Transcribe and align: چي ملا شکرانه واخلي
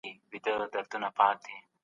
چي 0.03 0.11
ملا 0.51 0.67
شکرانه 0.73 1.09
واخلي 1.17 1.55